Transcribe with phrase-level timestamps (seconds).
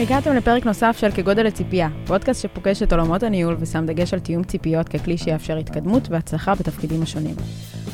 [0.00, 4.44] הגעתם לפרק נוסף של כגודל הציפייה, פודקאסט שפוגש את עולמות הניהול ושם דגש על תיאום
[4.44, 7.34] ציפיות ככלי שיאפשר התקדמות והצלחה בתפקידים השונים.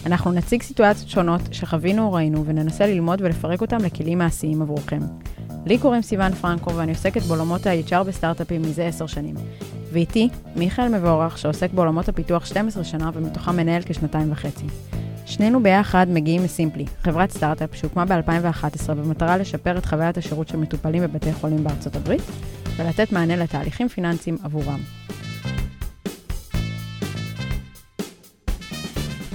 [0.06, 5.00] אנחנו נציג סיטואציות שונות שחווינו או ראינו וננסה ללמוד ולפרק אותם לכלים מעשיים עבורכם.
[5.66, 9.34] לי קוראים סיון פרנקו ואני עוסקת בעולמות ה-HR בסטארט-אפים מזה עשר שנים.
[9.92, 14.66] ואיתי, מיכאל מבורך, שעוסק בעולמות הפיתוח 12 שנה ומתוכם מנהל כשנתיים וחצי.
[15.26, 21.02] שנינו ביחד מגיעים מסימפלי, חברת סטארט-אפ שהוקמה ב-2011 במטרה לשפר את חוויית השירות של מטופלים
[21.02, 22.22] בבתי חולים בארצות הברית
[22.76, 24.80] ולתת מענה לתהליכים פיננסיים עבורם.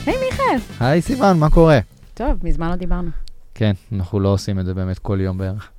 [0.06, 0.58] היי hey, מיכאל!
[0.80, 1.80] היי סיוון, מה קורה?
[2.14, 3.10] טוב, מזמן לא דיברנו.
[3.56, 5.70] כן, אנחנו לא עושים את זה באמת כל יום בערך.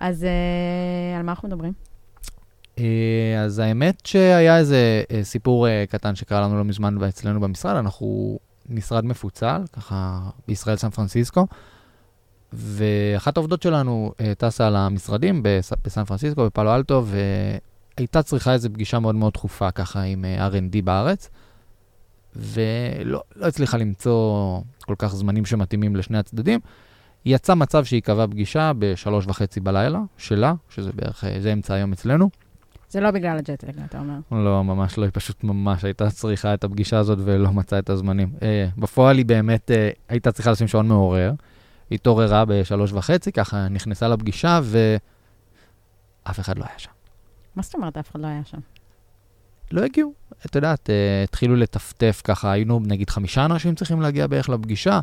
[0.00, 1.72] אז uh, על מה אנחנו מדברים?
[2.76, 2.80] Uh,
[3.38, 8.38] אז האמת שהיה איזה uh, סיפור uh, קטן שקרה לנו לא מזמן אצלנו במשרד, אנחנו
[8.68, 11.46] משרד מפוצל, ככה בישראל סן פרנסיסקו,
[12.52, 17.04] ואחת העובדות שלנו uh, טסה למשרדים בס, בסן פרנסיסקו, בפאלו אלטו,
[17.96, 21.30] והייתה צריכה איזו פגישה מאוד מאוד דחופה ככה עם uh, R&D בארץ,
[22.36, 26.60] ולא לא הצליחה למצוא כל כך זמנים שמתאימים לשני הצדדים.
[27.24, 32.30] יצא מצב שהיא קבעה פגישה בשלוש וחצי בלילה שלה, שזה בערך, זה אמצע היום אצלנו.
[32.92, 34.18] זה לא בגלל הג'טלג, אתה אומר.
[34.32, 38.32] לא, ממש לא, היא פשוט ממש הייתה צריכה את הפגישה הזאת ולא מצאה את הזמנים.
[38.42, 41.32] אה, בפועל היא באמת אה, הייתה צריכה לשים שעון מעורר,
[41.90, 46.90] התעוררה בשלוש וחצי, ככה נכנסה לפגישה ואף אחד לא היה שם.
[47.56, 48.58] מה זאת אומרת אף אחד לא היה שם?
[49.72, 50.12] לא הגיעו.
[50.46, 55.00] את יודעת, אה, התחילו לטפטף ככה, היינו נגיד חמישה אנשים צריכים להגיע בערך לפגישה.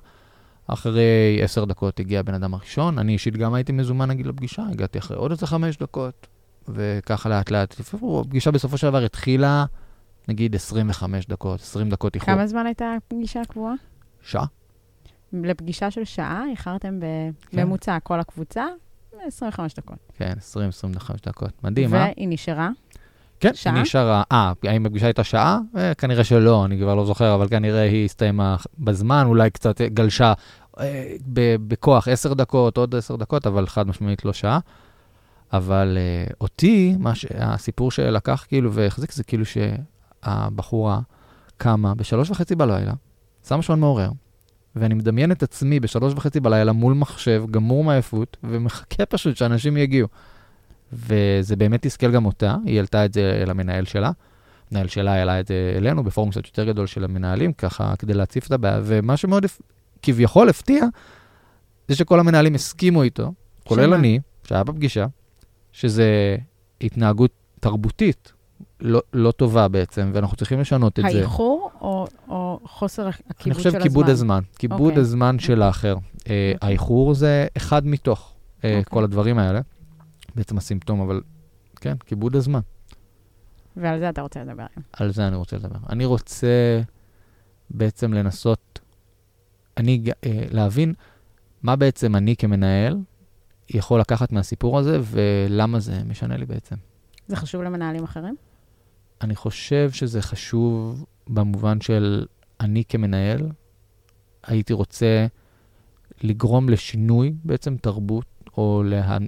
[0.67, 5.00] אחרי עשר דקות הגיע הבן אדם הראשון, אני אישית גם הייתי מזומן נגיד לפגישה, הגעתי
[5.00, 6.28] אחרי עוד איזה חמש דקות,
[6.73, 7.75] וככה לאט לאט.
[8.22, 9.66] הפגישה בסופו של דבר התחילה,
[10.28, 12.34] נגיד 25 דקות, 20 דקות איחור.
[12.34, 13.73] כמה זמן הייתה הפגישה הקבועה?
[14.22, 14.45] שעה.
[15.34, 17.00] לפגישה של שעה איחרתם
[17.53, 18.00] בממוצע כן.
[18.03, 18.66] כל הקבוצה?
[19.28, 19.98] 25 דקות.
[20.17, 20.34] כן,
[20.98, 21.64] 20-25 דקות.
[21.64, 22.00] מדהים, אה?
[22.00, 22.70] והיא נשארה?
[23.39, 23.73] כן, שעה?
[23.73, 24.23] היא נשארה.
[24.32, 25.60] אה, האם הפגישה הייתה שעה?
[25.77, 30.33] אה, כנראה שלא, אני כבר לא זוכר, אבל כנראה היא הסתיימה בזמן, אולי קצת גלשה
[30.80, 31.16] אה,
[31.67, 34.60] בכוח עשר דקות, עוד עשר דקות, אבל חד משמעית לא שעה.
[35.54, 37.26] אבל אה, אותי, מה ש...
[37.36, 40.99] הסיפור שלקח כאילו והחזיק זה כאילו שהבחורה
[41.58, 42.93] קמה בשלוש וחצי בלילה,
[43.48, 44.10] שמה שעון מעורר,
[44.76, 50.08] ואני מדמיין את עצמי בשלוש וחצי בלילה מול מחשב, גמור מעייפות, ומחכה פשוט שאנשים יגיעו.
[50.93, 54.11] וזה באמת תסכל גם אותה, היא העלתה את זה למנהל שלה.
[54.71, 58.48] המנהל שלה העלה את זה אלינו בפורום קצת יותר גדול של המנהלים, ככה כדי להציף
[58.48, 59.45] את הבעיה, ומה שמאוד
[60.02, 60.86] כביכול הפתיע,
[61.87, 63.33] זה שכל המנהלים הסכימו איתו,
[63.64, 63.95] כולל שמה?
[63.95, 65.05] אני, שהיה בפגישה,
[65.80, 66.38] שזה
[66.82, 68.34] התנהגות תרבותית
[68.80, 71.20] לא, לא טובה בעצם, ואנחנו צריכים לשנות את האיחור זה.
[71.20, 73.52] האיחור או, או חוסר הכיבוד של הזמן?
[73.52, 74.84] אני חושב כיבוד הזמן, כיבוד okay.
[74.84, 75.02] אוקיי.
[75.02, 75.95] הזמן של האחר.
[75.95, 76.30] Okay.
[76.30, 76.67] אה, אוקיי.
[76.67, 78.66] האיחור זה אחד מתוך okay.
[78.66, 78.84] אה, אוקיי.
[78.94, 79.62] כל הדברים האלה.
[80.36, 81.22] בעצם הסימפטום, אבל
[81.76, 82.60] כן, כיבוד הזמן.
[83.78, 84.84] ועל זה אתה רוצה לדבר היום.
[84.94, 85.80] על זה אני רוצה לדבר.
[85.90, 86.82] אני רוצה
[87.70, 88.80] בעצם לנסות,
[89.78, 90.94] אני, אה, להבין
[91.64, 92.98] מה בעצם אני כמנהל
[93.69, 96.75] יכול לקחת מהסיפור הזה, ולמה זה משנה לי בעצם.
[97.27, 98.35] זה חשוב למנהלים אחרים?
[99.21, 102.25] אני חושב שזה חשוב במובן של
[102.59, 103.49] אני כמנהל,
[104.43, 105.25] הייתי רוצה
[106.21, 108.25] לגרום לשינוי בעצם תרבות
[108.57, 108.83] או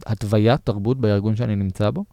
[0.10, 2.06] להתוויית תרבות בארגון שאני נמצא בו.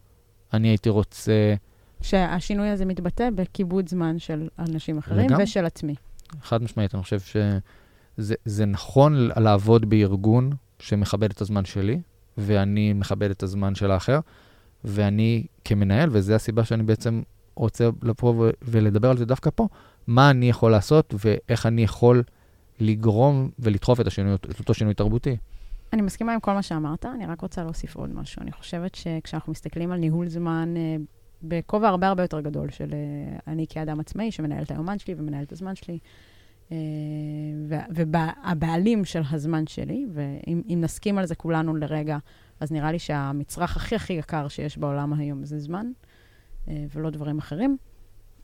[0.53, 1.55] אני הייתי רוצה...
[2.01, 5.95] שהשינוי הזה מתבטא בכיבוד זמן של אנשים אחרים וגם, ושל עצמי.
[6.41, 7.19] חד משמעית, אני חושב
[8.17, 12.01] שזה נכון לעבוד בארגון שמכבד את הזמן שלי,
[12.39, 14.19] ואני מכבד את הזמן של האחר,
[14.83, 17.21] ואני כמנהל, וזו הסיבה שאני בעצם
[17.55, 19.67] רוצה לבוא ולדבר על זה דווקא פה,
[20.07, 22.23] מה אני יכול לעשות ואיך אני יכול
[22.79, 25.37] לגרום ולדחוף את, השינוי, את אותו שינוי תרבותי.
[25.93, 28.41] אני מסכימה עם כל מה שאמרת, אני רק רוצה להוסיף עוד משהו.
[28.41, 30.95] אני חושבת שכשאנחנו מסתכלים על ניהול זמן אה,
[31.43, 35.43] בכובע הרבה הרבה יותר גדול של אה, אני כאדם עצמאי שמנהל את היומן שלי ומנהל
[35.43, 35.99] את הזמן שלי,
[37.95, 42.17] והבעלים של הזמן שלי, ואם נסכים על זה כולנו לרגע,
[42.59, 45.91] אז נראה לי שהמצרך הכי הכי יקר שיש בעולם היום זה זמן,
[46.67, 47.77] אה, ולא דברים אחרים.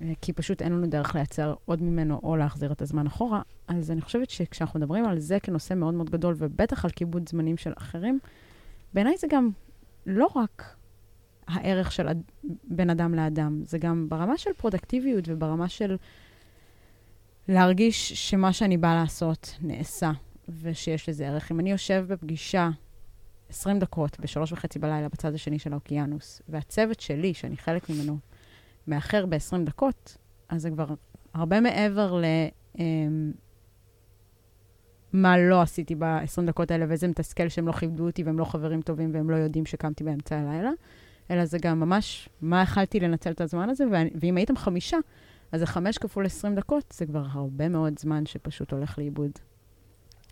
[0.01, 3.41] אה, כי פשוט אין לנו דרך לייצר עוד ממנו או להחזיר את הזמן אחורה.
[3.67, 7.57] אז אני חושבת שכשאנחנו מדברים על זה כנושא מאוד מאוד גדול, ובטח על כיבוד זמנים
[7.57, 8.19] של אחרים,
[8.93, 9.49] בעיניי זה גם
[10.05, 10.75] לא רק
[11.47, 12.07] הערך של
[12.63, 15.95] בין אדם לאדם, זה גם ברמה של פרודקטיביות וברמה של
[17.47, 20.11] להרגיש שמה שאני באה לעשות נעשה,
[20.61, 21.51] ושיש לזה ערך.
[21.51, 22.69] אם אני יושב בפגישה
[23.49, 28.17] 20 דקות בשלוש וחצי בלילה בצד השני של האוקיינוס, והצוות שלי, שאני חלק ממנו,
[28.87, 30.17] מאחר ב-20 דקות,
[30.49, 30.85] אז זה כבר
[31.33, 32.25] הרבה מעבר ל...
[32.79, 33.31] אמ,
[35.13, 38.81] מה לא עשיתי ב-20 דקות האלה, ואיזה מתסכל שהם לא כיבדו אותי והם לא חברים
[38.81, 40.71] טובים והם לא יודעים שקמתי באמצע הלילה.
[41.31, 43.83] אלא זה גם ממש מה יכלתי לנצל את הזמן הזה,
[44.21, 44.97] ואם הייתם חמישה,
[45.51, 49.31] אז זה חמש כפול עשרים דקות, זה כבר הרבה מאוד זמן שפשוט הולך לאיבוד.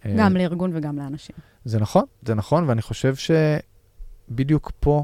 [0.06, 1.36] אה, גם לארגון וגם לאנשים.
[1.66, 5.04] זה נכון, זה נכון, ואני חושב שבדיוק פה,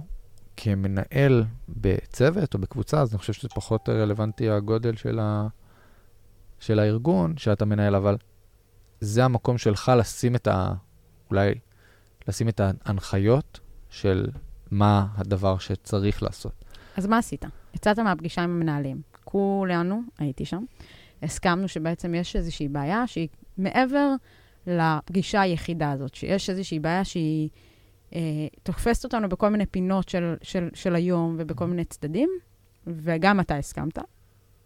[0.57, 5.47] כמנהל בצוות או בקבוצה, אז אני חושב שזה פחות רלוונטי הגודל של, ה...
[6.59, 8.17] של הארגון שאתה מנהל, אבל
[8.99, 10.73] זה המקום שלך לשים את ה...
[11.29, 11.53] אולי
[12.27, 13.59] לשים את ההנחיות
[13.89, 14.29] של
[14.71, 16.65] מה הדבר שצריך לעשות.
[16.97, 17.45] אז מה עשית?
[17.73, 19.01] יצאת מהפגישה עם המנהלים.
[19.31, 20.63] כולנו, הייתי שם,
[21.23, 23.27] הסכמנו שבעצם יש איזושהי בעיה שהיא
[23.57, 24.13] מעבר
[24.67, 27.49] לפגישה היחידה הזאת, שיש איזושהי בעיה שהיא
[28.15, 32.29] אה, תופסת אותנו בכל מיני פינות של, של, של היום ובכל מיני צדדים,
[32.87, 33.99] וגם אתה הסכמת.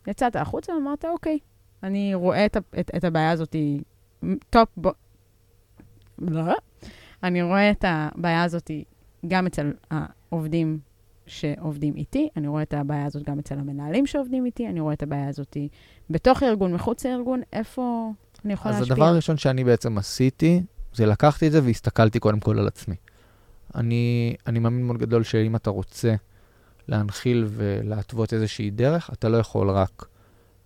[0.08, 1.40] יצאת החוצה ואמרת, אוקיי,
[1.84, 3.56] אני רואה את, את, את הבעיה הזאת,
[4.50, 4.92] טופ, בוא...
[6.18, 6.54] לא.
[7.24, 8.72] אני רואה את הבעיה הזאת
[9.28, 10.80] גם אצל העובדים
[11.34, 15.04] שעובדים איתי, אני רואה את הבעיה הזאת גם אצל המנהלים שעובדים איתי, אני רואה את
[15.04, 15.58] הבעיה הזאת
[16.10, 18.12] בתוך הארגון, מחוץ לארגון, איפה
[18.46, 18.86] אני יכולה להשפיע?
[18.86, 20.64] אז הדבר הראשון שאני בעצם עשיתי,
[20.94, 22.96] זה לקחתי את זה והסתכלתי קודם כל על עצמי.
[23.76, 26.16] אני, אני מאמין מאוד גדול שאם אתה רוצה
[26.88, 30.06] להנחיל ולהתוות איזושהי דרך, אתה לא יכול רק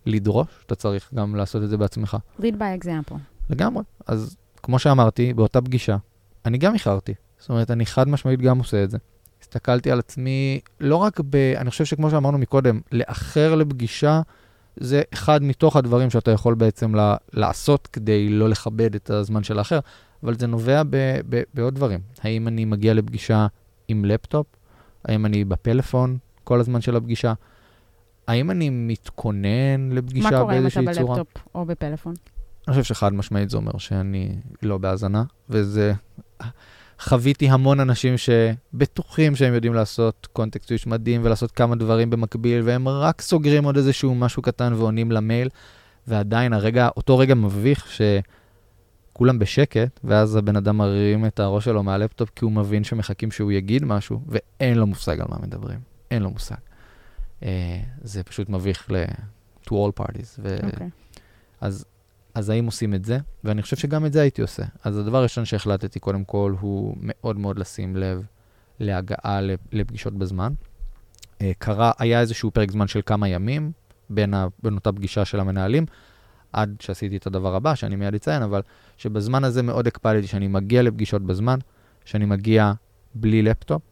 [0.06, 2.16] לדרוש, אתה צריך גם לעשות את זה בעצמך.
[2.40, 3.16] lead by example.
[3.50, 3.82] לגמרי.
[4.06, 5.96] אז כמו שאמרתי, באותה פגישה,
[6.44, 7.14] אני גם איחרתי.
[7.38, 8.98] זאת אומרת, אני חד משמעית גם עושה את זה.
[9.42, 11.36] הסתכלתי על עצמי, לא רק ב...
[11.36, 14.20] אני חושב שכמו שאמרנו מקודם, לאחר לפגישה
[14.76, 19.58] זה אחד מתוך הדברים שאתה יכול בעצם ל- לעשות כדי לא לכבד את הזמן של
[19.58, 19.78] האחר,
[20.22, 22.00] אבל זה נובע ב- ב- בעוד דברים.
[22.22, 23.46] האם אני מגיע לפגישה
[23.88, 24.46] עם לפטופ?
[25.04, 27.32] האם אני בפלאפון כל הזמן של הפגישה?
[28.28, 30.92] האם אני מתכונן לפגישה באיזושהי צורה?
[30.92, 32.14] מה קורה אם אתה בלפטופ או בפלאפון?
[32.68, 35.92] אני חושב שחד משמעית זה אומר שאני לא בהאזנה, וזה...
[37.00, 42.88] חוויתי המון אנשים שבטוחים שהם יודעים לעשות context switch מדהים ולעשות כמה דברים במקביל, והם
[42.88, 45.48] רק סוגרים עוד איזשהו משהו קטן ועונים למייל,
[46.06, 47.86] ועדיין הרגע, אותו רגע מביך
[49.12, 53.52] שכולם בשקט, ואז הבן אדם מרים את הראש שלו מהלפטופ כי הוא מבין שמחכים שהוא
[53.52, 55.78] יגיד משהו, ואין לו מושג על מה מדברים.
[56.10, 56.54] אין לו מושג.
[57.40, 57.44] Uh,
[58.02, 59.04] זה פשוט מביך ל-
[59.66, 60.38] to all parties.
[60.38, 60.64] ו- okay.
[60.66, 60.88] אוקיי.
[61.60, 61.84] אז
[62.38, 63.18] אז האם עושים את זה?
[63.44, 64.62] ואני חושב שגם את זה הייתי עושה.
[64.84, 68.26] אז הדבר הראשון שהחלטתי, קודם כל, הוא מאוד מאוד לשים לב
[68.80, 69.40] להגעה
[69.72, 70.52] לפגישות בזמן.
[71.40, 73.72] אה, קרה, היה איזשהו פרק זמן של כמה ימים
[74.10, 75.86] בין, ה, בין אותה פגישה של המנהלים,
[76.52, 78.62] עד שעשיתי את הדבר הבא, שאני מיד אציין, אבל
[78.96, 81.58] שבזמן הזה מאוד הקפדתי שאני מגיע לפגישות בזמן,
[82.04, 82.72] שאני מגיע
[83.14, 83.82] בלי לפטופ.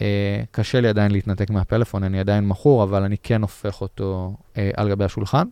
[0.00, 4.70] אה, קשה לי עדיין להתנתק מהפלאפון, אני עדיין מכור, אבל אני כן הופך אותו אה,
[4.76, 5.48] על גבי השולחן.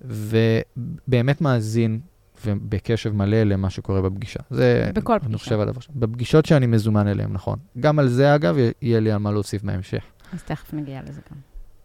[0.00, 2.00] ובאמת מאזין
[2.46, 4.40] ובקשב מלא למה שקורה בפגישה.
[4.50, 5.28] זה, בכל פגישה.
[5.28, 5.92] אני חושב, הדבר שם.
[5.96, 7.58] בפגישות שאני מזומן אליהן, נכון.
[7.80, 10.04] גם על זה, אגב, יהיה לי על מה להוסיף בהמשך.
[10.32, 11.36] אז תכף נגיע לזה גם.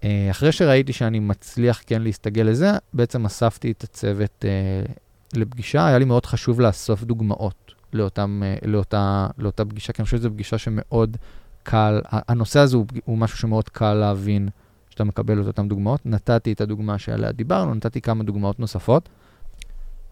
[0.03, 4.91] אה, אחרי שראיתי שאני מצליח כן להסתגל לזה, בעצם אספתי את הצוות uh,
[5.33, 5.85] לפגישה.
[5.87, 10.29] היה לי מאוד חשוב לאסוף דוגמאות לאותם, uh, לאותה, לאותה פגישה, כי אני חושב שזו
[10.29, 11.17] פגישה שמאוד
[11.63, 14.49] קל, הנושא הזה הוא, הוא משהו שמאוד קל להבין
[14.91, 16.05] שאתה מקבל את אותן דוגמאות.
[16.05, 19.09] נתתי את הדוגמה שעליה דיברנו, נתתי כמה דוגמאות נוספות.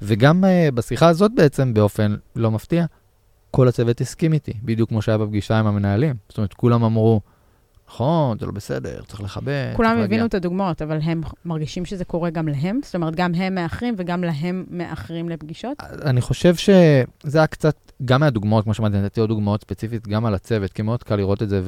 [0.02, 2.86] וגם uh, בשיחה הזאת בעצם, באופן לא מפתיע,
[3.52, 6.16] כל הצוות הסכים איתי, בדיוק כמו שהיה בפגישה עם המנהלים.
[6.30, 7.22] זאת אומרת, כולם אמרו,
[7.88, 9.74] נכון, זה לא בסדר, צריך לכבד.
[9.76, 12.80] כולם הבינו את הדוגמאות, אבל הם מרגישים שזה קורה גם להם?
[12.84, 15.78] זאת אומרת, גם הם מאחרים וגם להם מאחרים לפגישות?
[16.06, 20.34] אני חושב שזה היה קצת, גם מהדוגמאות, כמו שאמרתי, נתתי עוד דוגמאות ספציפית, גם על
[20.34, 21.62] הצוות, כי מאוד קל לראות את זה,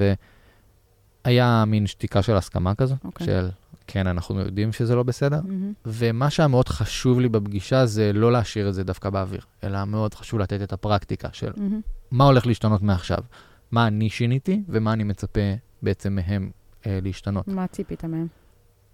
[1.24, 3.06] היה מין שתיקה של הסכמה כזו, okay.
[3.06, 3.28] אוקיי.
[3.28, 3.50] של
[3.88, 5.40] כן, אנחנו יודעים שזה לא בסדר.
[5.40, 5.86] Mm-hmm.
[5.86, 10.14] ומה שהיה מאוד חשוב לי בפגישה זה לא להשאיר את זה דווקא באוויר, אלא מאוד
[10.14, 11.92] חשוב לתת את הפרקטיקה של mm-hmm.
[12.12, 13.20] מה הולך להשתנות מעכשיו,
[13.72, 15.42] מה אני שיניתי ומה אני מצפה
[15.82, 16.52] בעצם מהם
[16.86, 17.48] אה, להשתנות.
[17.48, 18.28] מה ציפית מהם?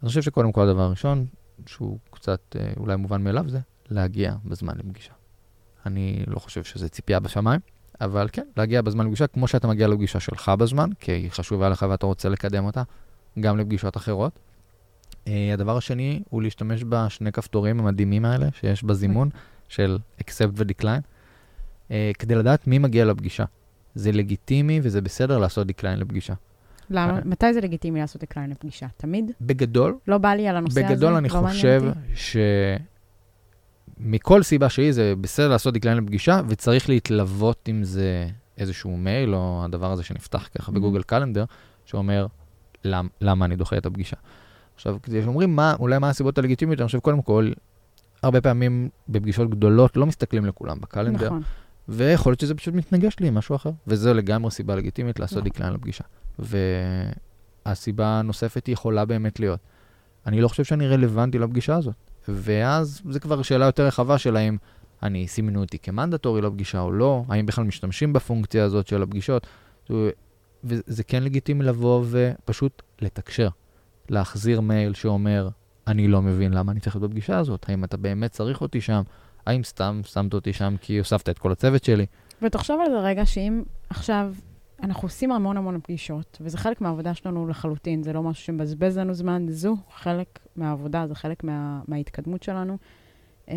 [0.02, 1.26] אני חושב שקודם כל הדבר הראשון,
[1.66, 5.14] שהוא קצת אה, אולי מובן מאליו, זה להגיע בזמן לפגישה.
[5.86, 7.60] אני לא חושב שזה ציפייה בשמיים.
[8.02, 11.86] אבל כן, להגיע בזמן לפגישה, כמו שאתה מגיע לפגישה שלך בזמן, כי היא חשובה לך
[11.90, 12.84] ואתה רוצה לקדם אותה,
[13.40, 14.40] גם לפגישות אחרות.
[15.26, 19.30] Uh, הדבר השני הוא להשתמש בשני כפתורים המדהימים האלה שיש בזימון
[19.68, 21.02] של accept ו-decline,
[21.90, 23.46] uh, כדי לדעת מי מגיע לפגישה.
[23.96, 26.34] זה לגיטימי וזה בסדר לעשות decline לפגישה.
[26.90, 27.20] למה?
[27.26, 28.88] מתי זה לגיטימי לעשות decline לפגישה?
[28.98, 29.32] תמיד?
[29.42, 29.98] בגדול.
[30.08, 30.96] לא בא לי על הנושא בגדול הזה?
[30.96, 31.84] בגדול אני לא חושב
[32.16, 32.38] ש...
[34.00, 38.28] מכל סיבה שהיא, זה בסדר לעשות decline לפגישה, וצריך להתלוות עם זה
[38.58, 40.76] איזשהו מייל, או הדבר הזה שנפתח ככה mm-hmm.
[40.76, 41.46] ב Google Calendar,
[41.86, 42.28] שאומר,
[42.84, 44.18] למ, למה אני דוחה את הפגישה.
[44.76, 47.52] עכשיו, כשאומרים מה, אולי מה הסיבות הלגיטימיות, אני חושב, קודם כל,
[48.24, 51.42] הרבה פעמים בפגישות גדולות לא מסתכלים לכולם ב calendar, נכון.
[51.90, 55.50] ויכול להיות שזה פשוט מתנגש לי עם משהו אחר, וזו לגמרי סיבה לגיטימית לעשות נכון.
[55.50, 56.04] decline לפגישה.
[57.66, 59.60] והסיבה הנוספת יכולה באמת להיות,
[60.26, 61.96] אני לא חושב שאני רלוונטי לפגישה הזאת.
[62.28, 64.58] ואז זה כבר שאלה יותר רחבה של האם
[65.04, 69.48] אני, סימנו אותי כמנדטורי לפגישה או לא, האם בכלל משתמשים בפונקציה הזאת של הפגישות.
[70.64, 73.50] וזה כן לגיטימי לבוא ופשוט לתקשר,
[74.10, 75.50] להחזיר מייל שאומר,
[75.88, 79.02] אני לא מבין למה אני צריך להיות בפגישה הזאת, האם אתה באמת צריך אותי שם,
[79.46, 82.06] האם סתם שמת אותי שם כי הוספת את כל הצוות שלי.
[82.42, 84.34] ותחשוב על זה רגע, שאם עכשיו
[84.84, 89.14] אנחנו עושים המון המון פגישות, וזה חלק מהעבודה שלנו לחלוטין, זה לא משהו שמבזבז לנו
[89.14, 92.78] זמן, זו חלק מהעבודה, זה חלק מה, מההתקדמות שלנו.
[93.48, 93.56] אמ,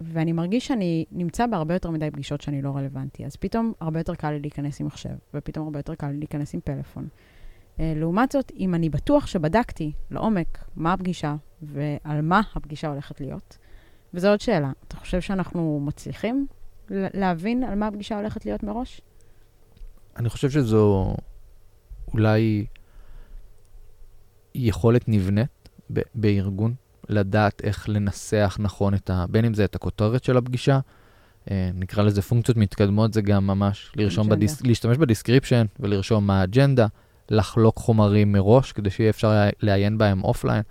[0.00, 3.26] ואני מרגיש שאני נמצא בהרבה יותר מדי פגישות שאני לא רלוונטי.
[3.26, 6.54] אז פתאום הרבה יותר קל לי להיכנס עם מחשב, ופתאום הרבה יותר קל לי להיכנס
[6.54, 7.08] עם פלאפון.
[7.76, 13.58] Uh, לעומת זאת, אם אני בטוח שבדקתי לעומק מה הפגישה ועל מה הפגישה הולכת להיות,
[14.14, 16.46] וזו עוד שאלה, אתה חושב שאנחנו מצליחים
[16.90, 19.00] להבין על מה הפגישה הולכת להיות מראש?
[20.16, 21.16] אני חושב שזו
[22.12, 22.66] אולי
[24.54, 25.68] יכולת נבנית
[26.14, 26.74] בארגון,
[27.08, 29.24] לדעת איך לנסח נכון את ה...
[29.28, 30.80] בין אם זה את הכותרת של הפגישה,
[31.50, 34.62] אה, נקרא לזה פונקציות מתקדמות, זה גם ממש לרשום ב dis...
[34.62, 36.86] להשתמש ב description ולרשום מה ה agenda,
[37.30, 40.62] לחלוק חומרים מראש כדי שיהיה אפשר לעיין בהם offline.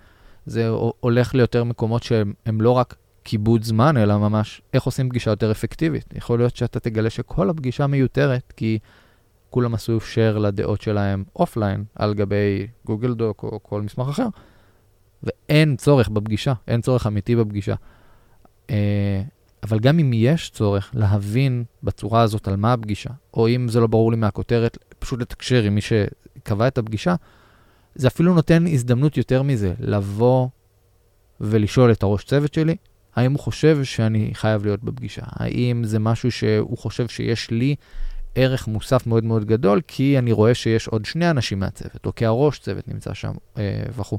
[0.46, 0.68] זה
[1.00, 6.14] הולך ליותר מקומות שהם לא רק כיבוד זמן, אלא ממש איך עושים פגישה יותר אפקטיבית.
[6.16, 8.78] יכול להיות שאתה תגלה שכל הפגישה מיותרת, כי
[9.54, 14.26] כולם עשו share לדעות שלהם offline על גבי Google Doc או כל מסמך אחר,
[15.22, 17.74] ואין צורך בפגישה, אין צורך אמיתי בפגישה.
[18.70, 19.22] אה,
[19.62, 23.86] אבל גם אם יש צורך להבין בצורה הזאת על מה הפגישה, או אם זה לא
[23.86, 27.14] ברור לי מהכותרת, פשוט לתקשר עם מי שקבע את הפגישה,
[27.94, 30.48] זה אפילו נותן הזדמנות יותר מזה, לבוא
[31.40, 32.76] ולשאול את הראש צוות שלי,
[33.16, 35.22] האם הוא חושב שאני חייב להיות בפגישה?
[35.26, 37.74] האם זה משהו שהוא חושב שיש לי
[38.34, 42.26] ערך מוסף מאוד מאוד גדול, כי אני רואה שיש עוד שני אנשים מהצוות, או כי
[42.26, 44.18] הראש צוות נמצא שם אה, וכו'.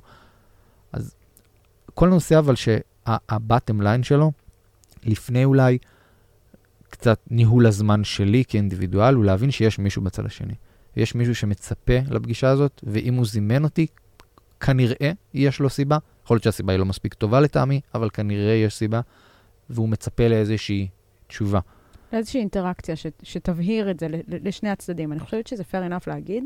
[0.94, 1.16] אז
[1.94, 4.32] כל הנושא אבל שהבטם ליין שלו,
[5.04, 5.78] לפני אולי
[6.90, 10.54] קצת ניהול הזמן שלי כאינדיבידואל, הוא להבין שיש מישהו בצד השני.
[10.96, 13.88] יש מישהו שמצפה לפגישה הזאת, ואם הוא זימן אותי,
[14.60, 15.98] כנראה יש לו סיבה.
[16.24, 19.02] יכול להיות שהסיבה היא לא מספיק טובה לטעמי, אבל כנראה יש סיבה,
[19.70, 20.88] והוא מצפה לאיזושהי
[21.28, 21.60] תשובה.
[22.16, 25.12] לאיזושהי אינטראקציה ש, שתבהיר את זה לשני הצדדים.
[25.12, 26.44] אני חושבת שזה fair enough להגיד.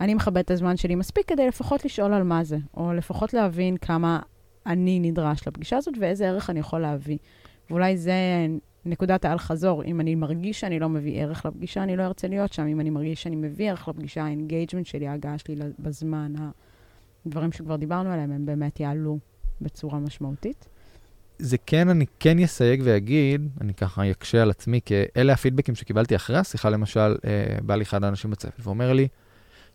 [0.00, 3.76] אני מכבד את הזמן שלי מספיק כדי לפחות לשאול על מה זה, או לפחות להבין
[3.76, 4.20] כמה
[4.66, 7.18] אני נדרש לפגישה הזאת ואיזה ערך אני יכול להביא.
[7.70, 8.14] ואולי זה
[8.84, 9.84] נקודת האל-חזור.
[9.84, 12.66] אם אני מרגיש שאני לא מביא ערך לפגישה, אני לא ארצה להיות שם.
[12.66, 16.32] אם אני מרגיש שאני מביא ערך לפגישה, ה engagement שלי, ההגעה שלי בזמן,
[17.26, 19.18] הדברים שכבר דיברנו עליהם, הם באמת יעלו
[19.60, 20.68] בצורה משמעותית.
[21.38, 26.16] זה כן, אני כן אסייג ואגיד, אני ככה אקשה על עצמי, כי אלה הפידבקים שקיבלתי
[26.16, 29.08] אחרי השיחה, למשל, אה, בא לי אחד האנשים בצוות ואומר לי,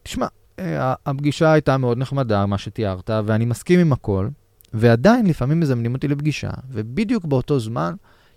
[0.04, 0.28] תשמע,
[0.60, 4.28] אה, הפגישה הייתה מאוד נחמדה, מה שתיארת, ואני מסכים עם הכל,
[4.74, 7.94] ועדיין לפעמים מזמנים אותי לפגישה, ובדיוק באותו זמן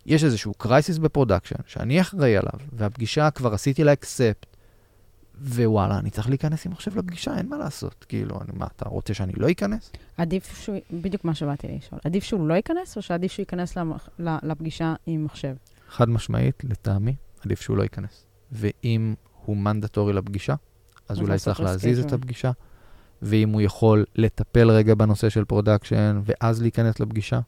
[0.06, 4.51] יש איזשהו crisis ב production, שאני אחראי עליו, והפגישה כבר עשיתי לה accept,
[5.46, 8.04] ווואלה, אני צריך להיכנס עם מחשב לפגישה, אין מה לעשות.
[8.08, 9.92] כאילו, אני, מה, אתה רוצה שאני לא אכנס?
[10.16, 14.08] עדיף שהוא, בדיוק מה שבאתי לשאול, עדיף שהוא לא ייכנס, או שעדיף שהוא ייכנס למח,
[14.18, 15.54] לפגישה עם מחשב?
[15.88, 18.26] חד משמעית, לטעמי, עדיף שהוא לא ייכנס.
[18.52, 20.54] ואם הוא מנדטורי לפגישה,
[21.08, 22.50] אז אולי צריך להזיז את הפגישה.
[23.22, 27.40] ואם הוא יכול לטפל רגע בנושא של production, ואז להיכנס לפגישה,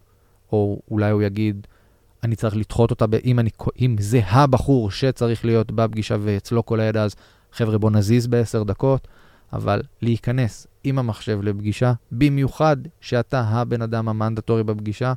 [0.52, 1.66] או אולי הוא יגיד,
[2.22, 7.02] אני צריך לדחות אותה, אם, אני, אם זה הבחור שצריך להיות בפגישה ואצלו כל הידע,
[7.02, 7.14] אז
[7.54, 9.08] חבר'ה, בוא נזיז בעשר דקות,
[9.52, 15.12] אבל להיכנס עם המחשב לפגישה, במיוחד שאתה הבן אדם המנדטורי בפגישה,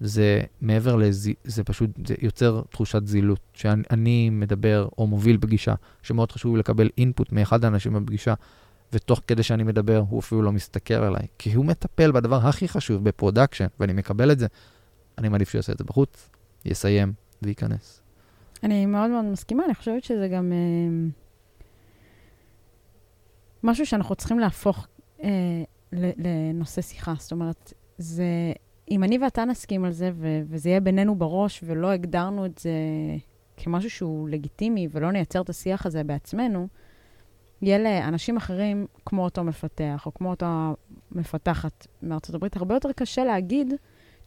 [0.00, 3.40] זה מעבר לזה, זה פשוט, זה יוצר תחושת זילות.
[3.54, 8.34] שאני מדבר או מוביל פגישה, שמאוד חשוב לקבל input מאחד האנשים בפגישה,
[8.92, 13.04] ותוך כדי שאני מדבר, הוא אפילו לא מסתכל עליי, כי הוא מטפל בדבר הכי חשוב
[13.04, 14.46] ב production, ואני מקבל את זה,
[15.18, 16.30] אני מעדיף שיעשה את זה בחוץ,
[16.64, 17.12] יסיים
[17.42, 18.02] וייכנס.
[18.62, 21.08] אני מאוד מאוד מסכימה, אני חושבת שזה גם אה,
[23.62, 24.86] משהו שאנחנו צריכים להפוך
[25.22, 25.28] אה,
[25.92, 27.14] לנושא שיחה.
[27.18, 28.24] זאת אומרת, זה
[28.90, 32.70] אם אני ואתה נסכים על זה, ו- וזה יהיה בינינו בראש, ולא הגדרנו את זה
[33.56, 36.68] כמשהו שהוא לגיטימי, ולא נייצר את השיח הזה בעצמנו,
[37.62, 40.72] יהיה לאנשים אחרים, כמו אותו מפתח, או כמו אותה
[41.12, 43.74] מפתחת מארצות הברית, הרבה יותר קשה להגיד,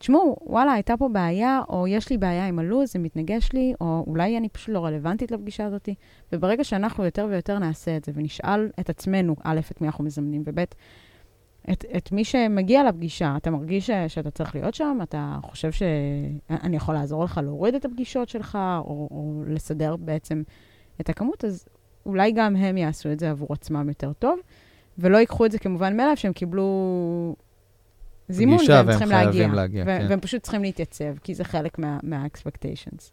[0.01, 4.03] תשמעו, וואלה, הייתה פה בעיה, או יש לי בעיה עם הלו"ז, זה מתנגש לי, או
[4.07, 5.89] אולי אני פשוט לא רלוונטית לפגישה הזאת.
[6.31, 10.43] וברגע שאנחנו יותר ויותר נעשה את זה, ונשאל את עצמנו, א', את מי אנחנו מזמנים,
[10.45, 10.59] וב',
[11.71, 14.99] את, את מי שמגיע לפגישה, אתה מרגיש שאתה צריך להיות שם?
[15.03, 20.43] אתה חושב שאני יכול לעזור לך להוריד את הפגישות שלך, או, או לסדר בעצם
[21.01, 21.45] את הכמות?
[21.45, 21.65] אז
[22.05, 24.39] אולי גם הם יעשו את זה עבור עצמם יותר טוב,
[24.97, 26.65] ולא ייקחו את זה כמובן מאליו שהם קיבלו
[28.29, 29.47] זימון והם צריכים להגיע.
[29.47, 30.05] להגיע ו- כן.
[30.09, 33.11] והם פשוט צריכים להתייצב, כי זה חלק מה-expectations.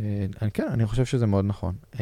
[0.00, 0.06] מה
[0.42, 1.74] uh, כן, אני חושב שזה מאוד נכון.
[1.94, 1.98] Uh,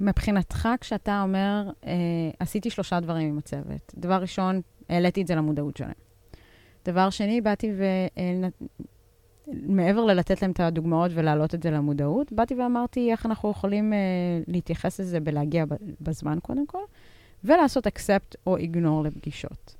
[0.00, 1.86] מבחינתך, כשאתה אומר, uh,
[2.38, 3.94] עשיתי שלושה דברים עם הצוות.
[3.96, 5.92] דבר ראשון, העליתי את זה למודעות שלהם.
[6.84, 7.84] דבר שני, באתי ו...
[9.66, 13.96] מעבר ללתת להם את הדוגמאות ולהעלות את זה למודעות, באתי ואמרתי איך אנחנו יכולים uh,
[14.46, 15.64] להתייחס לזה בלהגיע
[16.00, 16.82] בזמן קודם כל,
[17.44, 19.76] ולעשות accept או ignore לפגישות.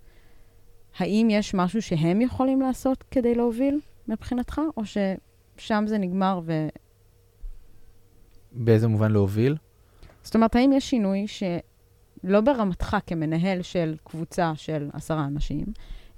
[0.99, 6.69] האם יש משהו שהם יכולים לעשות כדי להוביל מבחינתך, או ששם זה נגמר ו...
[8.53, 9.57] באיזה מובן להוביל?
[10.23, 15.65] זאת אומרת, האם יש שינוי שלא ברמתך כמנהל של קבוצה של עשרה אנשים,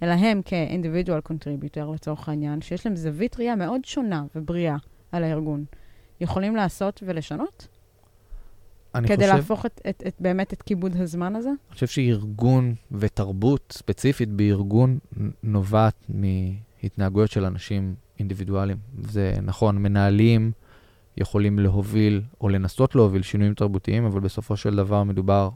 [0.02, 4.76] אלא הם כ-individual contributor לצורך העניין, שיש להם זווית ראייה מאוד שונה ובריאה
[5.12, 5.64] על הארגון,
[6.20, 7.68] יכולים לעשות ולשנות?
[9.02, 9.36] כדי חושב...
[9.36, 11.48] להפוך את, את, את, באמת את כיבוד הזמן הזה?
[11.48, 14.98] אני חושב שארגון ותרבות ספציפית בארגון
[15.42, 18.78] נובעת מהתנהגויות של אנשים אינדיבידואליים.
[19.02, 20.52] זה נכון, מנהלים
[21.16, 25.50] יכולים להוביל או לנסות להוביל שינויים תרבותיים, אבל בסופו של דבר מדובר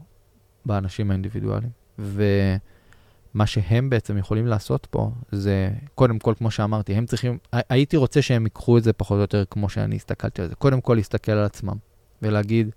[0.65, 1.71] באנשים האינדיבידואליים.
[1.99, 8.21] ומה שהם בעצם יכולים לעשות פה, זה קודם כל, כמו שאמרתי, הם צריכים, הייתי רוצה
[8.21, 10.55] שהם ייקחו את זה פחות או יותר כמו שאני הסתכלתי על זה.
[10.55, 11.75] קודם כל להסתכל על עצמם
[12.21, 12.69] ולהגיד,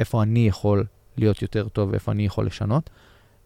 [0.00, 0.84] איפה אני יכול
[1.16, 2.90] להיות יותר טוב ואיפה אני יכול לשנות,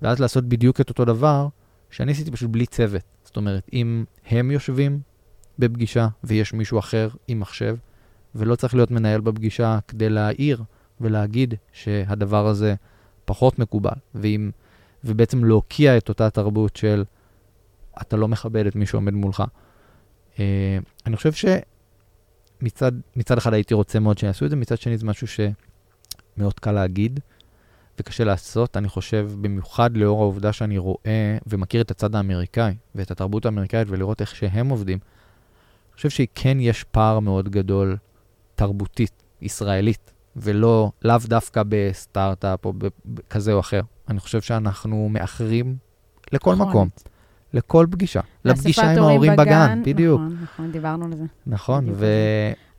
[0.03, 1.49] ואז לעשות בדיוק את אותו דבר
[1.91, 3.03] שאני עשיתי פשוט בלי צוות.
[3.25, 5.01] זאת אומרת, אם הם יושבים
[5.59, 7.77] בפגישה ויש מישהו אחר עם מחשב,
[8.35, 10.63] ולא צריך להיות מנהל בפגישה כדי להעיר
[11.01, 12.75] ולהגיד שהדבר הזה
[13.25, 14.51] פחות מקובל, ואם,
[15.05, 17.05] ובעצם להוקיע את אותה תרבות של
[18.01, 19.45] אתה לא מכבד את מי שעומד מולך.
[20.35, 20.39] Uh,
[21.07, 25.41] אני חושב שמצד אחד הייתי רוצה מאוד שיעשו את זה, מצד שני זה משהו ש...
[26.37, 27.21] מאוד קל להגיד
[27.99, 28.77] וקשה לעשות.
[28.77, 34.21] אני חושב, במיוחד לאור העובדה שאני רואה ומכיר את הצד האמריקאי ואת התרבות האמריקאית ולראות
[34.21, 37.97] איך שהם עובדים, אני חושב שכן יש פער מאוד גדול
[38.55, 42.73] תרבותית, ישראלית, ולא, לאו דווקא בסטארט-אפ או
[43.31, 43.81] כזה או אחר.
[44.09, 45.77] אני חושב שאנחנו מאחרים
[46.33, 46.69] לכל נכון.
[46.69, 46.89] מקום.
[47.53, 48.21] לכל פגישה.
[48.45, 50.21] לפגישה עם ההורים בגן, בגן, בדיוק.
[50.21, 51.25] נכון, נכון, דיברנו על זה.
[51.47, 52.07] נכון, ו...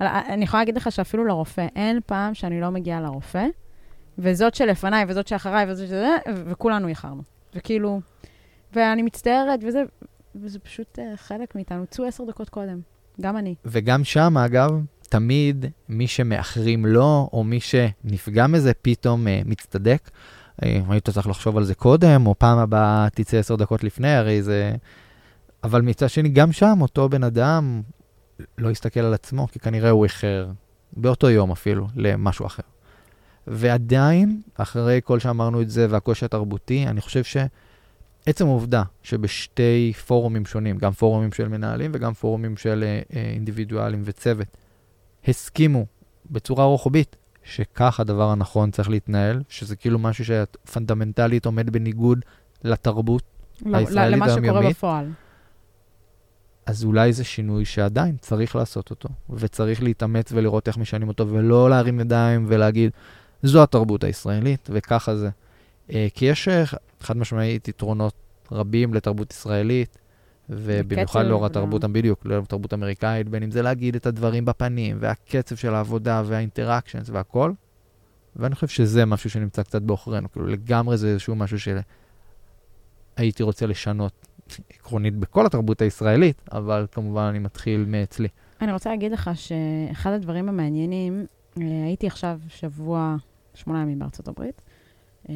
[0.01, 3.45] אני יכולה להגיד לך שאפילו לרופא, אין פעם שאני לא מגיעה לרופא,
[4.17, 7.21] וזאת שלפניי, וזאת שאחריי, וזאת שזה, וכולנו איחרנו.
[7.55, 8.01] וכאילו,
[8.73, 9.84] ואני מצטערת, וזה,
[10.36, 11.86] וזה פשוט uh, חלק מאיתנו.
[11.89, 12.79] צאו עשר דקות קודם,
[13.21, 13.55] גם אני.
[13.65, 14.71] וגם שם, אגב,
[15.10, 20.10] תמיד מי שמאחרים לו, או מי שנפגע מזה, פתאום uh, מצטדק.
[20.63, 24.43] אה, היית צריך לחשוב על זה קודם, או פעם הבאה תצא עשר דקות לפני, הרי
[24.43, 24.75] זה...
[25.63, 27.81] אבל מצד שני, גם שם אותו בן אדם
[28.58, 30.48] לא יסתכל על עצמו, כי כנראה הוא איחר,
[30.93, 32.63] באותו יום אפילו, למשהו אחר.
[33.48, 40.78] ועדיין, אחרי כל שאמרנו את זה והקושי התרבותי, אני חושב שעצם העובדה שבשתי פורומים שונים,
[40.78, 44.48] גם פורומים של מנהלים וגם פורומים של אה, אה אינדיבידואלים וצוות,
[45.28, 45.86] הסכימו
[46.32, 52.19] בצורה רוחבית שכך הדבר הנכון צריך להתנהל, שזה כאילו משהו שפונדמנטלית עומד בניגוד
[52.63, 53.24] לתרבות
[53.65, 54.52] לא, הישראלית היומיומית.
[54.52, 55.12] למה שקורה בפועל.
[56.65, 61.69] אז אולי זה שינוי שעדיין צריך לעשות אותו, וצריך להתאמץ ולראות איך משנים אותו, ולא
[61.69, 62.91] להרים ידיים ולהגיד,
[63.43, 65.30] זו התרבות הישראלית, וככה זה.
[65.93, 66.63] אה, כי יש אה,
[66.99, 68.13] חד משמעית יתרונות
[68.51, 69.97] רבים לתרבות ישראלית,
[70.49, 71.89] ובמיוחד לאור התרבות, לא.
[71.89, 77.10] בדיוק, לאור התרבות אמריקאית, בין אם זה להגיד את הדברים בפנים, והקצב של העבודה, והאינטראקשנס
[77.10, 77.51] והכל.
[78.36, 81.58] ואני חושב שזה משהו שנמצא קצת בעוכרינו, כאילו לגמרי זה איזשהו משהו
[83.17, 84.28] שהייתי רוצה לשנות
[84.69, 88.27] עקרונית בכל התרבות הישראלית, אבל כמובן אני מתחיל מאצלי.
[88.62, 91.25] אני רוצה להגיד לך שאחד הדברים המעניינים,
[91.62, 93.15] אה, הייתי עכשיו שבוע,
[93.53, 94.62] שמונה ימים בארצות הברית,
[95.29, 95.34] אה,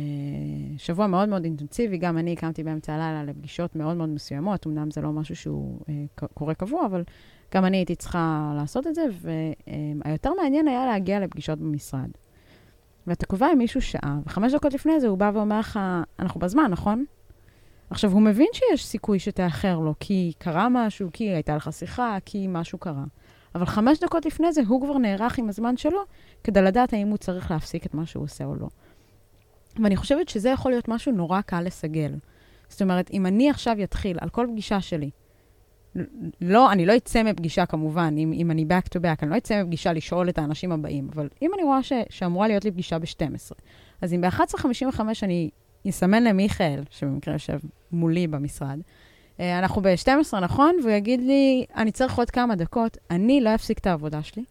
[0.78, 5.02] שבוע מאוד מאוד אינטנסיבי, גם אני הקמתי באמצע הלילה לפגישות מאוד מאוד מסוימות, אמנם זה
[5.02, 5.94] לא משהו שהוא אה,
[6.34, 7.04] קורה קבוע, אבל
[7.54, 9.06] גם אני הייתי צריכה לעשות את זה,
[10.06, 12.10] והיותר מעניין היה להגיע לפגישות במשרד.
[13.08, 15.80] ואתה קובע עם מישהו שעה, וחמש דקות לפני זה הוא בא ואומר לך,
[16.20, 17.06] אנחנו בזמן, נכון?
[17.90, 22.46] עכשיו, הוא מבין שיש סיכוי שתאחר לו, כי קרה משהו, כי הייתה לך שיחה, כי
[22.50, 23.04] משהו קרה.
[23.56, 26.00] אבל חמש דקות לפני זה הוא כבר נערך עם הזמן שלו,
[26.44, 28.68] כדי לדעת האם הוא צריך להפסיק את מה שהוא עושה או לא.
[29.84, 32.12] ואני חושבת שזה יכול להיות משהו נורא קל לסגל.
[32.70, 35.10] זאת אומרת, אם אני עכשיו אתחיל על כל פגישה שלי,
[36.42, 39.64] לא, אני לא אצא מפגישה כמובן, אם, אם אני back to back, אני לא אצא
[39.64, 43.56] מפגישה לשאול את האנשים הבאים, אבל אם אני רואה ש, שאמורה להיות לי פגישה ב-12,
[44.02, 45.50] אז אם ב-11.55 אני
[45.88, 47.60] אסמן למיכאל, שבמקרה יושב
[47.92, 48.80] מולי במשרד,
[49.40, 50.76] אה, אנחנו ב-12, נכון?
[50.84, 54.44] והוא יגיד לי, אני צריך עוד כמה דקות, אני לא אפסיק את העבודה שלי,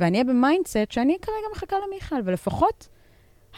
[0.00, 2.88] ואני אהיה ב mindset שאני כרגע מחכה למיכאל, ולפחות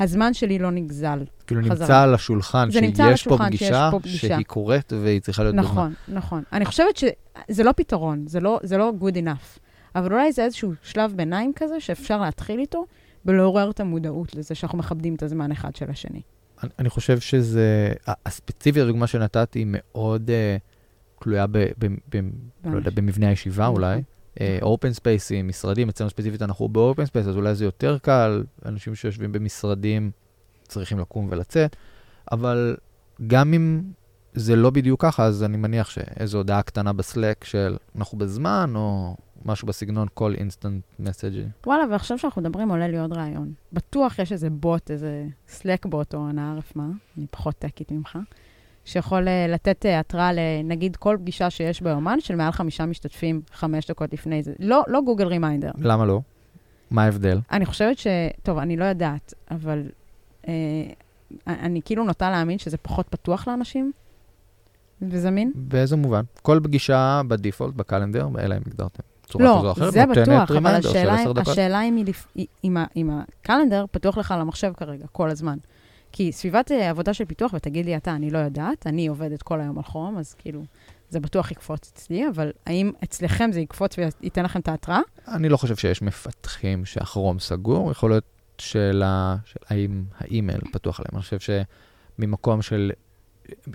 [0.01, 1.25] הזמן שלי לא נגזל.
[1.47, 1.75] כאילו חזרה.
[1.75, 4.29] נמצא על השולחן, זה נמצא שיש על השולחן, פה שיש פגישה, פה פגישה.
[4.29, 5.71] שהיא קורית והיא צריכה להיות בזמן.
[5.71, 6.43] נכון, נכון.
[6.53, 9.59] אני חושבת שזה לא פתרון, זה לא, זה לא good enough,
[9.95, 12.85] אבל אולי זה איזשהו שלב ביניים כזה שאפשר להתחיל איתו,
[13.27, 16.21] ולעורר את המודעות לזה שאנחנו מכבדים את הזמן אחד של השני.
[16.79, 22.21] אני, חושב שזה, הספציפית הדוגמה שנתתי היא מאוד uh, תלויה ב, ב, ב,
[22.65, 23.75] לא יודע, במבנה הישיבה נכון.
[23.75, 24.03] אולי.
[24.63, 28.95] open spaceים, משרדים, אצלנו ספציפית אנחנו ב open space, אז אולי זה יותר קל, אנשים
[28.95, 30.11] שיושבים במשרדים
[30.69, 31.77] צריכים לקום ולצאת,
[32.33, 32.77] אבל
[33.27, 33.83] גם אם
[34.33, 38.73] זה לא בדיוק ככה, אז אני מניח שאיזו הודעה קטנה ב Slack של אנחנו בזמן,
[38.77, 41.45] או משהו בסגנון כל instant messaging.
[41.67, 43.53] וואלה, ועכשיו שאנחנו מדברים עולה לי עוד רעיון.
[43.73, 46.87] בטוח יש איזה בוט, איזה Slack bot או אנא ערף מה,
[47.19, 48.19] אני פחות techית ממך,
[48.85, 53.91] שיכול אה, לתת אה, התראה לנגיד כל פגישה שיש ביומן של מעל חמישה משתתפים חמש
[53.91, 54.53] דקות לפני זה.
[54.59, 55.71] לא, לא Google reminder.
[55.79, 56.21] למה לא?
[56.91, 57.39] מה ההבדל?
[57.53, 58.07] אני חושבת ש...
[58.43, 59.83] טוב, אני לא יודעת, אבל
[60.49, 60.53] אה,
[61.47, 63.93] אני כאילו נוטה להאמין שזה פחות פתוח לאנשים
[65.03, 65.53] וזמין.
[65.55, 66.23] באיזה מובן?
[66.43, 70.05] כל פגישה ב default, ב calendar, אלא אם הגדרתם צורה כזו או לא, אחרת, זה
[70.05, 71.49] נותנת בטוח, אבל reminder של השאלה, עשר דקות.
[71.49, 72.27] השאלה אם, היא לפ...
[72.65, 75.59] אם, אם ה calendar פתוח לך על המחשב כרגע, כל הזמן.
[76.13, 79.61] כי סביבת אה, עבודה של פיתוח, ותגיד לי אתה, אני לא יודעת, אני עובדת כל
[79.61, 80.63] היום על Chrome, אז כאילו,
[81.11, 85.01] זה בטוח יקפוץ אצלי, אבל האם אצלכם זה יקפוץ וייתן לכם את ההתראה?
[85.29, 88.25] אני לא חושב שיש מפתחים שה Chrome סגור, יכול להיות
[88.59, 91.09] שאלה של האם האימייל פתוח להם.
[91.13, 91.39] אני חושב
[92.19, 92.93] שממקום של,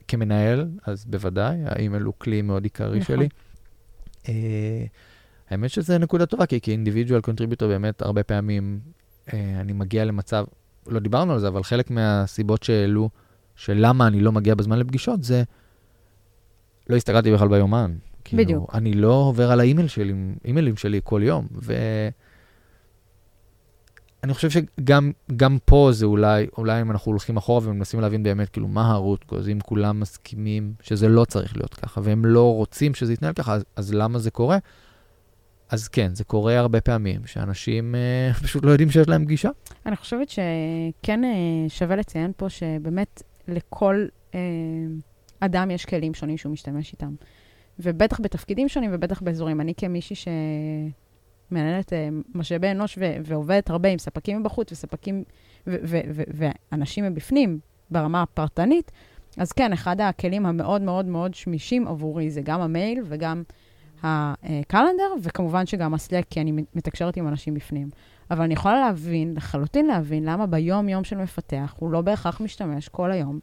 [0.08, 3.16] כמנהל, אז בוודאי, האימייל הוא כלי מאוד עיקרי נכון.
[3.16, 3.28] שלי.
[5.54, 8.80] האמת שזה נקודה טובה, כי כ individual contributor באמת הרבה פעמים
[9.34, 10.46] אה, אני מגיע למצב,
[10.88, 13.10] לא דיברנו על זה, אבל חלק מהסיבות שהעלו,
[13.56, 15.44] של למה אני לא מגיע בזמן לפגישות, זה
[16.90, 17.96] לא הסתכלתי בכלל ביומן.
[18.24, 18.76] כאילו, בדיוק.
[18.76, 20.14] אני לא עובר על האימייל שלי,
[20.46, 21.74] אימיילים שלי כל יום, ו...
[24.24, 28.50] אני חושב שגם גם פה זה אולי, אולי אם אנחנו הולכים אחורה ומנסים להבין באמת,
[28.50, 32.94] כאילו, מה הרוט קוז, אם כולם מסכימים שזה לא צריך להיות ככה, והם לא רוצים
[32.96, 34.58] שזה יתנהל ככה, אז, אז למה זה קורה?
[35.74, 39.50] אז כן, זה קורה הרבה פעמים, שאנשים אה, פשוט לא יודעים שיש להם גישה.
[39.86, 41.30] אני חושבת שכן אה,
[41.70, 44.06] שווה לציין פה שבאמת לכל
[44.36, 44.40] אה,
[45.40, 47.14] אדם יש כלים שונים שהוא משתמש איתם.
[47.80, 49.62] ובטח בתפקידים שונים ובטח באזורים.
[49.62, 50.16] אני כמישהי
[51.52, 55.24] שמנהלת אה, משאבי אנוש ו- ועובדת הרבה עם ספקים מבחוץ וספקים
[55.68, 57.60] ו- ו- ו- ואנשים מבפנים
[57.92, 58.92] ברמה הפרטנית,
[59.38, 63.44] אז כן, אחד הכלים המאוד מאוד מאוד שמישים עבורי זה גם המייל וגם
[64.04, 67.90] הקלנדר, וכמובן שגם הסלק, כי אני מתקשרת עם אנשים בפנים.
[68.32, 73.12] אבל אני יכולה להבין, לחלוטין להבין, למה ביום-יום של מפתח הוא לא בהכרח משתמש כל
[73.12, 73.40] היום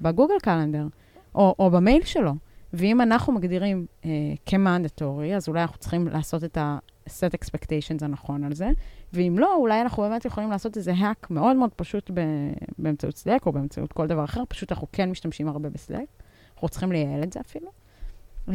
[0.00, 0.86] בגוגל קלנדר,
[1.34, 2.32] או, או במייל שלו.
[2.72, 4.10] ואם אנחנו מגדירים אה,
[4.46, 8.70] כמנדטורי, אז אולי אנחנו צריכים לעשות את ה-set expectations הנכון על זה,
[9.12, 13.46] ואם לא, אולי אנחנו באמת יכולים לעשות איזה hack מאוד מאוד פשוט ב- באמצעות סלק,
[13.46, 16.06] או באמצעות כל דבר אחר, פשוט אנחנו כן משתמשים הרבה בסלק.
[16.54, 17.70] אנחנו צריכים לייעל את זה אפילו.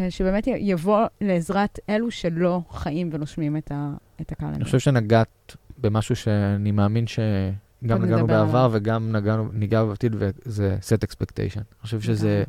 [0.09, 4.55] שבאמת יבוא לעזרת אלו שלא חיים ונושמים את, ה- את הקלנדר.
[4.55, 8.69] אני חושב שנגעת במשהו שאני מאמין שגם נגענו בעבר.
[8.71, 11.57] וגם נגענו, ניגע בעתיד, וזה set expectation.
[11.57, 12.43] אני חושב שזה.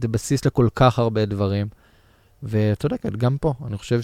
[0.00, 1.66] זה בסיס לכל כך הרבה דברים,
[2.42, 3.54] ואת צודקת, גם פה.
[3.66, 4.00] אני חושב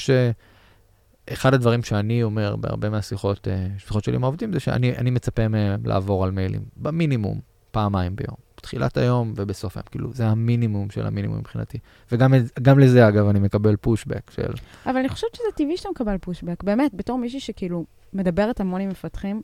[1.28, 5.48] שאחד הדברים שאני אומר בהרבה מהשיחות, אה, שיחות שלי עם העובדים, זה שאני אני מצפה
[5.48, 8.36] מהם לעבור על מיילים, במינימום, פעמיים ביום.
[8.60, 11.78] בתחילת היום ובסוף היום, כאילו, זה המינימום של המינימום מבחינתי.
[12.12, 14.52] וגם לזה, אגב, אני מקבל פושבק של...
[14.86, 16.62] אבל אני חושבת שזה טבעי שאתה מקבל פושבק.
[16.62, 19.40] באמת, בתור מישהי שכאילו מדברת המון עם מפתחים,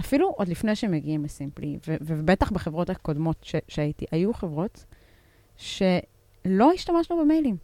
[0.00, 4.84] אפילו עוד לפני שהם מגיעים לסימפלי, ו- ובטח בחברות הקודמות ש- שהייתי, היו חברות
[5.56, 7.56] שלא השתמשנו במיילים.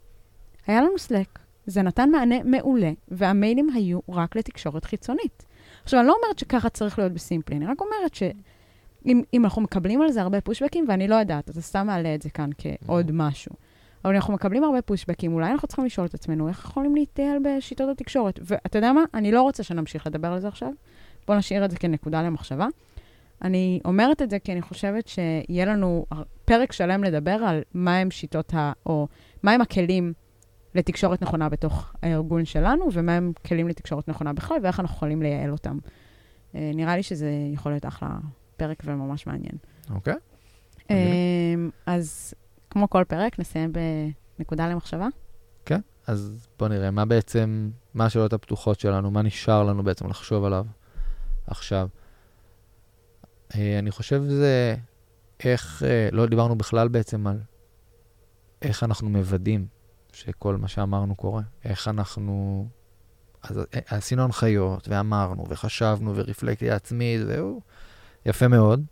[0.67, 5.45] היה לנו סלק, זה נתן מענה מעולה, והמיילים היו רק לתקשורת חיצונית.
[5.83, 8.15] עכשיו, אני לא אומרת שככה צריך להיות בסימפלי, אני רק אומרת
[9.03, 12.21] שאם אם אנחנו מקבלים על זה הרבה פושבקים, ואני לא יודעת, אתה סתם מעלה את
[12.21, 13.51] זה כאן כעוד משהו.
[14.05, 17.89] אבל אנחנו מקבלים הרבה פושבקים, אולי אנחנו צריכים לשאול את עצמנו איך יכולים להתייעל בשיטות
[17.89, 18.39] התקשורת.
[18.43, 19.03] ואתה יודע מה?
[19.13, 20.71] אני לא רוצה שנמשיך לדבר על זה עכשיו.
[21.27, 22.67] בואו נשאיר את זה כנקודה למחשבה.
[23.41, 26.05] אני אומרת את זה כי אני חושבת שיהיה לנו
[26.45, 28.71] פרק שלם לדבר על מהם שיטות ה...
[28.85, 29.07] או
[29.43, 30.13] מהם הכלים
[30.75, 35.77] לתקשורת נכונה בתוך הארגון שלנו, ומהם כלים לתקשורת נכונה בכלל, ואיך אנחנו יכולים לייעל אותם.
[36.55, 38.09] אה, נראה לי שזה יכול להיות אחלה
[38.61, 39.55] פרק וממש מעניין.
[39.89, 40.15] אוקיי?
[40.89, 42.33] אמ, אז
[42.69, 43.73] כמו כל פרק, נסיים
[44.37, 45.07] בנקודה למחשבה.
[46.07, 50.65] אז בוא נראה, מה בעצם, מה השאלות הפתוחות שלנו, מה נשאר לנו בעצם לחשוב עליו
[51.47, 51.87] עכשיו.
[53.55, 54.75] אה, אני חושב זה
[55.43, 57.39] איך, אה, לא דיברנו בכלל בעצם על
[58.61, 59.67] איך אנחנו מוודאים
[60.13, 62.67] שכל מה שאמרנו קורה, איך אנחנו
[63.43, 67.61] אז אה, עשינו הנחיות, ואמרנו, וחשבנו, ורפלקציה עצמית, והוא
[68.25, 68.83] יפה מאוד.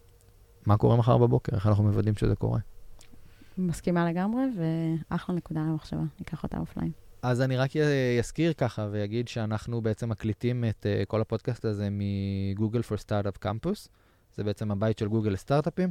[0.65, 1.55] מה קורה מחר בבוקר?
[1.55, 2.59] איך אנחנו מוודאים שזה קורה?
[3.57, 6.91] מסכימה לגמרי, ואחלה נקודה למחשבה, ניקח אותה offline.
[7.21, 7.71] אז אני רק
[8.19, 13.45] אזכיר ככה ויגיד שאנחנו בעצם מקליטים את uh, כל הפודקאסט הזה מ Google for Startup
[13.45, 13.87] Campus.
[14.35, 15.89] זה בעצם הבית של גוגל לסטארט-אפים.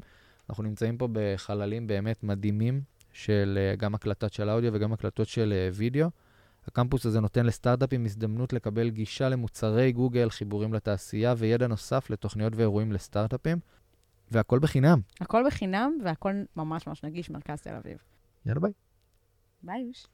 [0.50, 2.80] אנחנו נמצאים פה בחללים באמת מדהימים
[3.12, 6.08] של uh, גם הקלטת של אודיו וגם הקלטות של uh, וידאו.
[6.68, 12.92] הקמפוס הזה נותן לסטארט-אפים הזדמנות לקבל גישה למוצרי גוגל, חיבורים לתעשייה וידע נוסף לתוכניות ואירועים
[12.92, 13.58] לסטארט-אפים,
[14.30, 15.00] והכל בחינם.
[15.20, 17.98] הכל בחינם והכל ממש ממש נגיש, מרכז תל אביב.
[18.46, 18.72] יאללה ביי.
[19.62, 20.06] ביי, יוש.